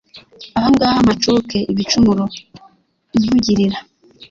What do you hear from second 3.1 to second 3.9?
nkugilira